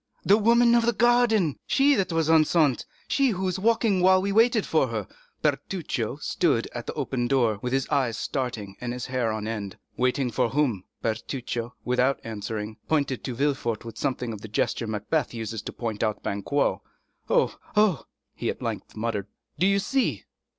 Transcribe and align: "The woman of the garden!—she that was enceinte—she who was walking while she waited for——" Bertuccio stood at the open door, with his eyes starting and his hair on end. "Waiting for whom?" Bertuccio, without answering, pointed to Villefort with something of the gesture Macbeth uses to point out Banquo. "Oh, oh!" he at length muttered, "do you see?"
"The 0.25 0.35
woman 0.35 0.73
of 0.73 0.83
the 0.87 0.93
garden!—she 0.93 1.93
that 1.93 2.11
was 2.11 2.27
enceinte—she 2.27 3.27
who 3.29 3.43
was 3.43 3.59
walking 3.59 4.01
while 4.01 4.25
she 4.25 4.31
waited 4.31 4.65
for——" 4.65 5.07
Bertuccio 5.43 6.15
stood 6.15 6.67
at 6.73 6.87
the 6.87 6.93
open 6.93 7.27
door, 7.27 7.59
with 7.61 7.71
his 7.71 7.87
eyes 7.89 8.17
starting 8.17 8.75
and 8.81 8.93
his 8.93 9.05
hair 9.05 9.31
on 9.31 9.45
end. 9.47 9.77
"Waiting 9.97 10.31
for 10.31 10.49
whom?" 10.49 10.85
Bertuccio, 11.03 11.75
without 11.85 12.19
answering, 12.23 12.77
pointed 12.87 13.23
to 13.25 13.35
Villefort 13.35 13.85
with 13.85 13.95
something 13.99 14.33
of 14.33 14.41
the 14.41 14.47
gesture 14.47 14.87
Macbeth 14.87 15.35
uses 15.35 15.61
to 15.61 15.71
point 15.71 16.01
out 16.01 16.23
Banquo. 16.23 16.81
"Oh, 17.29 17.55
oh!" 17.75 18.05
he 18.33 18.49
at 18.49 18.59
length 18.63 18.95
muttered, 18.95 19.27
"do 19.59 19.67
you 19.67 19.77
see?" 19.77 20.23